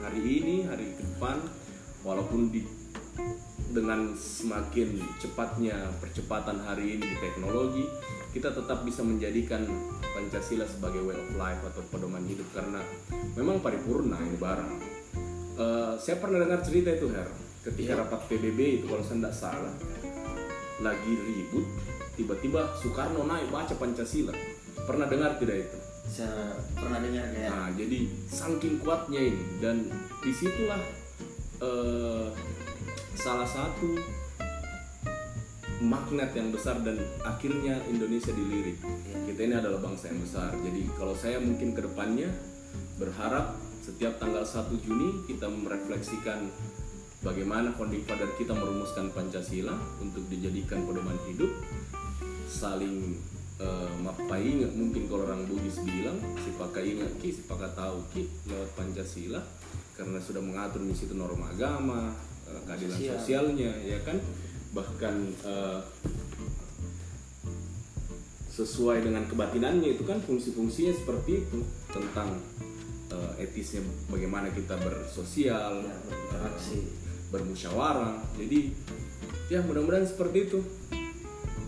hari 0.00 0.20
ini 0.24 0.64
hari 0.64 0.96
depan 0.96 1.44
walaupun 2.00 2.56
di 2.56 2.64
dengan 3.76 4.16
semakin 4.16 4.96
cepatnya 5.20 5.92
percepatan 6.00 6.64
hari 6.64 6.96
ini 6.96 7.04
di 7.04 7.16
teknologi 7.20 7.84
kita 8.32 8.48
tetap 8.48 8.80
bisa 8.80 9.04
menjadikan 9.04 9.60
Pancasila 10.16 10.64
sebagai 10.64 11.04
way 11.04 11.20
of 11.20 11.28
life 11.36 11.60
atau 11.68 11.84
pedoman 11.92 12.24
hidup. 12.24 12.48
Karena 12.56 12.80
memang 13.36 13.60
paripurna 13.60 14.16
ini 14.24 14.40
barang. 14.40 14.72
Eh, 15.60 15.94
saya 16.00 16.16
pernah 16.16 16.40
dengar 16.40 16.64
cerita 16.64 16.96
itu 16.96 17.12
Her 17.12 17.51
ketika 17.62 18.02
rapat 18.02 18.20
PBB 18.26 18.82
itu 18.82 18.84
kalau 18.90 19.02
saya 19.06 19.22
tidak 19.22 19.34
salah 19.38 19.74
lagi 20.82 21.12
ribut 21.14 21.66
tiba-tiba 22.18 22.74
Soekarno 22.82 23.24
naik 23.24 23.48
baca 23.48 23.74
Pancasila. 23.78 24.34
Pernah 24.82 25.06
dengar 25.06 25.38
tidak 25.38 25.70
itu? 25.70 25.78
Saya 26.10 26.58
pernah 26.74 26.98
dengar 26.98 27.30
kayak 27.30 27.50
Nah, 27.54 27.70
jadi 27.78 27.98
saking 28.26 28.82
kuatnya 28.82 29.20
ini. 29.22 29.44
Dan 29.62 29.86
di 30.20 30.32
situlah 30.34 30.82
eh, 31.62 32.28
salah 33.14 33.46
satu 33.46 33.94
magnet 35.82 36.30
yang 36.34 36.50
besar 36.54 36.78
dan 36.82 36.98
akhirnya 37.22 37.78
Indonesia 37.86 38.34
dilirik. 38.34 38.82
Kita 39.30 39.40
ini 39.42 39.54
adalah 39.54 39.78
bangsa 39.78 40.10
yang 40.10 40.20
besar. 40.22 40.50
Jadi 40.58 40.82
kalau 40.98 41.14
saya 41.14 41.38
mungkin 41.38 41.74
ke 41.74 41.80
depannya 41.86 42.30
berharap 42.98 43.54
setiap 43.82 44.14
tanggal 44.22 44.46
1 44.46 44.70
Juni 44.78 45.26
kita 45.26 45.50
merefleksikan 45.50 46.46
bagaimana 47.22 47.70
founding 47.72 48.02
father 48.02 48.28
kita 48.34 48.50
merumuskan 48.52 49.14
Pancasila 49.14 49.72
untuk 50.02 50.26
dijadikan 50.26 50.82
pedoman 50.82 51.14
hidup 51.30 51.50
saling 52.50 53.16
eh, 53.56 53.90
mapai 54.02 54.42
ingat 54.58 54.74
mungkin 54.74 55.06
kalau 55.06 55.24
orang 55.24 55.46
Bugis 55.46 55.78
bilang 55.80 56.18
si 56.42 56.50
pakai 56.58 56.98
ingat 56.98 57.12
ki 57.22 57.30
si 57.30 57.42
pakai 57.46 57.70
tahu 57.72 58.02
ki 58.10 58.26
lewat 58.50 58.70
Pancasila 58.74 59.40
karena 59.94 60.18
sudah 60.18 60.42
mengatur 60.42 60.82
di 60.82 60.92
situ 60.92 61.14
norma 61.14 61.48
agama 61.54 62.10
eh, 62.50 62.60
keadilan 62.66 62.98
Sosial. 62.98 63.14
sosialnya 63.16 63.70
ya 63.86 63.98
kan 64.02 64.18
bahkan 64.74 65.14
eh, 65.46 65.80
sesuai 68.52 69.00
dengan 69.00 69.24
kebatinannya 69.24 69.96
itu 69.96 70.04
kan 70.04 70.20
fungsi-fungsinya 70.20 70.92
seperti 70.92 71.40
itu 71.40 71.58
tentang 71.88 72.36
eh, 73.08 73.46
etisnya 73.46 73.80
bagaimana 74.10 74.50
kita 74.52 74.76
bersosial 74.76 75.80
Ya, 75.80 75.94
berinteraksi. 76.04 76.78
Bermusyawarah. 77.32 78.20
Jadi 78.36 78.76
ya 79.48 79.64
mudah-mudahan 79.64 80.04
seperti 80.04 80.52
itu. 80.52 80.60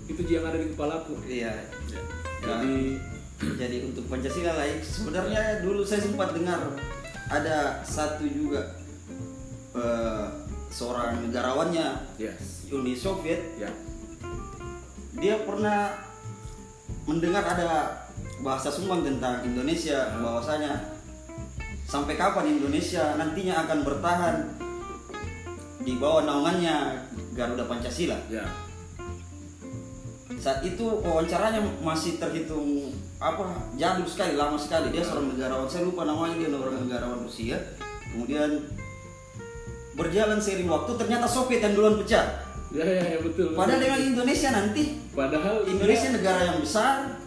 Itu 0.04 0.20
yang 0.28 0.44
ada 0.44 0.60
di 0.60 0.68
kepalaku. 0.76 1.16
Iya. 1.24 1.64
Ya. 1.88 2.02
Jadi 2.44 3.00
jadi 3.56 3.76
untuk 3.88 4.04
Pancasila 4.12 4.52
lah. 4.52 4.68
Sebenarnya 4.84 5.64
dulu 5.64 5.80
saya 5.80 6.04
sempat 6.04 6.36
dengar 6.36 6.76
ada 7.32 7.80
satu 7.82 8.28
juga 8.28 8.76
eh, 9.72 10.26
seorang 10.68 11.24
negarawannya 11.24 12.14
yes, 12.20 12.68
Uni 12.68 12.92
Soviet. 12.92 13.40
Ya, 13.56 13.72
dia 15.16 15.40
pernah 15.42 15.96
mendengar 17.08 17.44
ada 17.44 18.04
bahasa 18.44 18.68
sumbang 18.68 19.04
tentang 19.04 19.40
Indonesia 19.44 20.20
bahwasanya 20.20 20.92
sampai 21.88 22.16
kapan 22.16 22.60
Indonesia 22.60 23.16
nantinya 23.16 23.64
akan 23.64 23.78
bertahan 23.84 24.36
di 25.84 26.00
bawah 26.00 26.24
naungannya 26.24 27.04
Garuda 27.36 27.68
Pancasila. 27.68 28.16
Ya, 28.32 28.48
saat 30.40 30.60
itu 30.60 30.84
wawancaranya 31.00 31.60
masih 31.80 32.20
terhitung 32.20 32.92
apa 33.20 33.72
jadul 33.80 34.08
sekali 34.08 34.36
lama 34.36 34.56
sekali. 34.60 34.92
Dia 34.92 35.04
seorang 35.04 35.36
negarawan. 35.36 35.68
Saya 35.68 35.88
lupa 35.88 36.04
namanya 36.04 36.40
dia 36.40 36.48
seorang 36.52 36.84
negarawan 36.84 37.20
Rusia. 37.24 37.56
Kemudian 38.12 38.50
berjalan 39.94 40.38
seiring 40.42 40.68
waktu 40.68 40.92
ternyata 41.00 41.24
Soviet 41.28 41.62
yang 41.64 41.72
duluan 41.72 41.96
pecah. 42.00 42.44
Ya, 42.74 42.82
ya, 42.82 43.04
ya 43.06 43.18
betul. 43.22 43.54
padahal 43.54 43.78
dengan 43.78 44.00
Indonesia 44.02 44.50
nanti 44.50 44.98
padahal 45.14 45.62
Indonesia 45.62 46.10
dia, 46.10 46.16
negara 46.18 46.40
yang 46.42 46.58
besar 46.58 47.22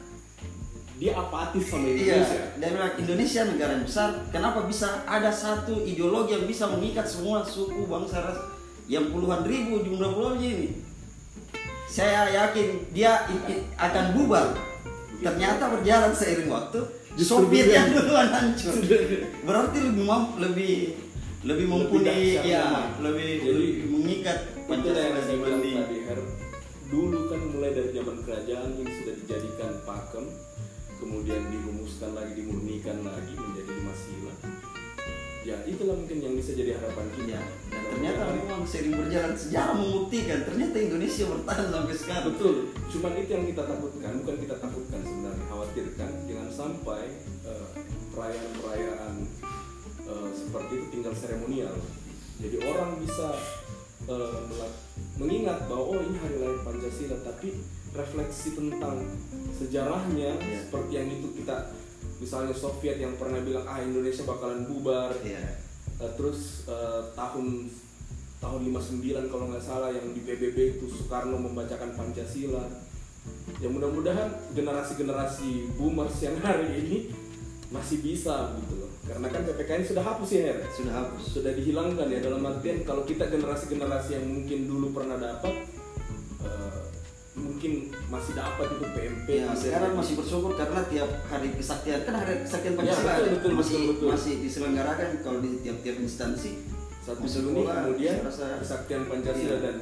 dia 0.97 1.13
apatis 1.13 1.61
sama 1.63 1.85
iya 1.85 2.17
Indonesia. 2.17 2.41
dan 2.57 2.69
bilang, 2.73 2.93
Indonesia 2.97 3.41
negara 3.45 3.71
yang 3.71 3.85
besar 3.85 4.09
kenapa 4.27 4.59
bisa 4.65 5.05
ada 5.05 5.29
satu 5.29 5.85
ideologi 5.85 6.33
yang 6.33 6.45
bisa 6.45 6.65
mengikat 6.67 7.05
semua 7.05 7.45
suku 7.45 7.85
bangsa 7.85 8.17
ras 8.19 8.39
yang 8.85 9.13
puluhan 9.13 9.45
ribu 9.45 9.81
jumlah 9.81 10.09
pulaunya 10.09 10.49
ini? 10.49 10.69
Saya 11.85 12.27
yakin 12.27 12.91
dia 12.91 13.23
akan 13.77 14.05
bubar. 14.11 14.57
Ternyata 15.17 15.69
berjalan 15.71 16.13
seiring 16.13 16.45
waktu 16.47 16.81
Justru 17.13 17.45
Soviet 17.45 17.65
dia- 17.65 17.81
yang 17.81 17.89
duluan 17.89 18.29
hancur. 18.29 18.73
Berarti 19.41 19.77
lebih 19.81 20.03
mam- 20.05 20.37
lebih 20.37 20.93
lebih 21.41 21.65
mumpuni 21.65 22.05
dahsyat 22.05 22.43
ya 22.43 22.65
lebih, 22.99 23.29
Jadi, 23.39 23.49
lebih 23.49 23.69
mengikat 23.93 24.37
Pancasila 24.67 25.21
dibanding 25.23 25.75
tadi 25.79 25.97
Her 26.03 26.19
dulu 26.87 27.19
kan 27.27 27.39
mulai 27.51 27.71
dari 27.71 27.89
zaman 27.91 28.17
kerajaan 28.21 28.69
yang 28.75 28.89
sudah 28.89 29.13
dijadikan 29.15 29.71
pakem 29.83 30.25
kemudian 30.97 31.41
dirumuskan 31.53 32.11
lagi 32.17 32.33
dimurnikan 32.37 33.01
lagi 33.05 33.33
menjadi 33.33 33.71
lima 33.71 33.93
sila 33.95 34.33
ya 35.47 35.55
itulah 35.63 35.95
mungkin 35.95 36.19
yang 36.19 36.35
bisa 36.35 36.51
jadi 36.51 36.75
harapan 36.75 37.07
kita. 37.15 37.39
Ya 37.39 37.41
dan 37.71 37.83
ternyata 37.87 38.21
memang 38.35 38.67
sering 38.67 38.99
berjalan 38.99 39.31
sejarah 39.31 39.79
membuktikan 39.79 40.43
ternyata 40.43 40.75
Indonesia 40.75 41.23
bertahan 41.23 41.67
sampai 41.71 41.95
sekarang. 41.95 42.25
Betul. 42.35 42.55
Cuman 42.91 43.11
itu 43.15 43.29
yang 43.31 43.45
kita 43.47 43.63
takutkan 43.63 44.13
bukan 44.19 44.35
kita 44.43 44.55
takutkan 44.59 44.99
sebenarnya 45.07 45.45
khawatirkan. 45.47 46.11
Jangan 46.27 46.49
sampai 46.51 47.01
eh, 47.47 47.67
perayaan-perayaan 48.11 49.13
eh, 50.03 50.29
seperti 50.35 50.71
itu 50.75 50.85
tinggal 50.99 51.13
seremonial. 51.15 51.75
Jadi 52.43 52.57
orang 52.67 52.99
bisa 52.99 53.27
melak- 54.07 54.83
mengingat 55.17 55.67
bahwa 55.67 55.95
oh 55.95 55.99
ini 55.99 56.15
hari 56.19 56.37
lahir 56.43 56.59
Pancasila 56.63 57.17
tapi 57.23 57.59
refleksi 57.95 58.55
tentang 58.55 59.05
sejarahnya 59.55 60.37
Iya. 60.37 60.57
seperti 60.67 60.91
yang 60.95 61.07
itu 61.11 61.27
kita 61.43 61.71
misalnya 62.17 62.53
Soviet 62.53 62.97
yang 62.97 63.13
pernah 63.15 63.39
bilang 63.41 63.65
ah 63.69 63.79
Indonesia 63.79 64.25
bakalan 64.25 64.65
bubar. 64.65 65.13
Ya 65.21 65.67
Eh, 65.97 66.11
terus 66.13 66.61
eh, 66.69 67.01
tahun 67.17 67.73
tahun 68.37 68.59
59 68.69 69.33
kalau 69.33 69.49
nggak 69.49 69.65
salah 69.65 69.89
yang 69.89 70.13
di 70.13 70.21
PBB 70.21 70.77
itu 70.77 70.85
Soekarno 70.85 71.41
membacakan 71.41 71.97
Pancasila. 71.97 72.69
Ya 73.57 73.65
mudah-mudahan 73.65 74.29
generasi-generasi 74.53 75.73
boomers 75.73 76.21
yang 76.21 76.37
hari 76.45 76.69
ini 76.69 76.97
masih 77.73 77.99
bisa 78.05 78.53
gitu 78.61 78.77
loh. 78.77 78.91
Karena 79.09 79.27
kan 79.33 79.41
PPKN 79.41 79.83
sudah 79.83 80.03
hapus 80.05 80.29
ya 80.37 80.41
Her? 80.53 80.59
Sudah 80.69 80.93
hapus. 81.01 81.23
Sudah 81.33 81.51
dihilangkan 81.57 82.07
ya 82.13 82.19
dalam 82.21 82.45
artian 82.45 82.85
kalau 82.85 83.01
kita 83.01 83.25
generasi-generasi 83.27 84.21
yang 84.21 84.25
mungkin 84.29 84.59
dulu 84.69 84.93
pernah 84.93 85.17
dapat 85.17 85.66
mungkin 87.37 87.73
masih 88.07 88.33
dapat 88.33 88.67
itu 88.67 88.85
PMP 88.87 89.27
Ya, 89.37 89.53
sekarang 89.53 89.93
masih 89.93 90.13
bersyukur 90.15 90.51
karena 90.53 90.81
tiap 90.85 91.09
hari 91.23 91.53
kesaktian 91.53 92.01
kan 92.01 92.13
hari 92.17 92.41
kesaktian 92.41 92.73
Ya, 92.73 92.77
Pancasila 92.79 93.11
betul, 93.13 93.29
betul, 93.31 93.51
masih 93.53 93.77
betul, 93.77 93.87
betul. 93.93 94.07
masih 94.11 94.33
diselenggarakan 94.41 95.09
kalau 95.21 95.39
di 95.39 95.49
tiap-tiap 95.59 95.95
instansi 95.97 96.51
satu 96.99 97.23
sekolah, 97.23 97.87
kemudian 97.87 98.19
rasa- 98.19 98.59
kesaktian 98.59 99.05
Pancasila 99.05 99.53
Iya. 99.53 99.63
dan 99.63 99.75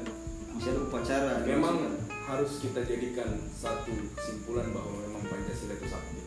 masih 0.52 0.70
ada 0.70 0.80
upacara 0.82 1.32
memang 1.42 1.76
dimasukkan. 1.80 2.24
harus 2.26 2.52
kita 2.60 2.80
jadikan 2.82 3.30
satu 3.52 3.92
kesimpulan 4.14 4.68
bahwa 4.70 4.94
memang 5.02 5.24
Pancasila 5.26 5.74
itu 5.74 5.88
sakti 5.88 6.20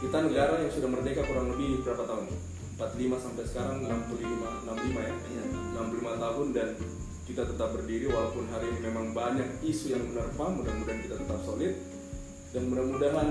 kita 0.00 0.16
negara 0.22 0.54
yang 0.58 0.72
sudah 0.72 0.88
merdeka 0.88 1.22
kurang 1.22 1.48
lebih 1.50 1.84
berapa 1.84 2.02
tahun 2.02 2.24
45 2.74 2.88
sampai 3.20 3.44
sekarang 3.44 3.78
65 3.84 4.24
65 4.64 4.96
ya 4.98 5.12
Iya. 5.28 5.44
65 5.76 6.16
tahun 6.18 6.46
dan 6.50 6.68
kita 7.30 7.46
tetap 7.46 7.70
berdiri 7.78 8.10
walaupun 8.10 8.50
hari 8.50 8.66
ini 8.74 8.90
memang 8.90 9.14
banyak 9.14 9.62
isu 9.62 9.94
yang 9.94 10.02
menerpa 10.02 10.50
mudah-mudahan 10.50 10.98
kita 10.98 11.14
tetap 11.14 11.38
solid 11.46 11.78
dan 12.50 12.62
mudah-mudahan 12.66 13.28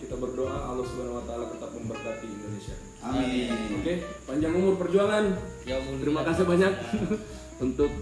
kita 0.00 0.14
berdoa 0.16 0.72
Allah 0.72 0.84
Subhanahu 0.88 1.20
wa 1.20 1.24
taala 1.28 1.44
tetap 1.52 1.70
memberkati 1.76 2.26
Indonesia. 2.26 2.76
Amin. 3.04 3.52
Oke, 3.80 3.94
panjang 4.24 4.52
umur 4.56 4.74
perjuangan. 4.80 5.24
Ya 5.68 5.78
umur 5.78 6.00
Terima 6.00 6.22
kasih 6.24 6.44
banyak 6.48 6.72
untuk 7.64 7.92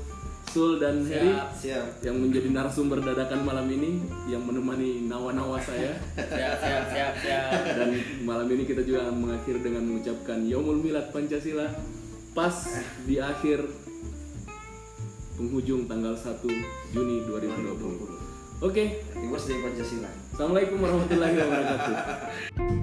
Sul 0.55 0.79
dan 0.79 1.03
Heri 1.03 1.35
Siap. 1.35 1.51
Siap. 1.59 1.87
yang 2.07 2.17
menjadi 2.23 2.47
narasumber 2.55 3.03
dadakan 3.03 3.43
malam 3.43 3.67
ini 3.67 4.07
yang 4.31 4.47
menemani 4.47 5.03
nawa-nawa 5.11 5.59
saya 5.59 5.99
Siap, 6.15 6.57
siap, 6.63 6.85
siap, 6.95 7.13
siap. 7.19 7.51
dan 7.75 7.91
malam 8.23 8.47
ini 8.55 8.63
kita 8.63 8.87
juga 8.87 9.11
mengakhiri 9.11 9.67
dengan 9.67 9.83
mengucapkan 9.83 10.47
Yaumul 10.47 10.79
Milad 10.79 11.11
Pancasila 11.11 11.75
pas 12.39 12.55
di 13.03 13.19
akhir 13.19 13.67
penghujung 15.35 15.91
tanggal 15.91 16.15
1 16.15 16.95
Juni 16.95 17.27
2020. 17.27 18.63
Oke, 18.63 19.03
birthday 19.13 19.59
Pancasila. 19.61 20.11
Assalamualaikum 20.31 20.79
warahmatullahi 20.79 21.37
wabarakatuh. 21.37 21.95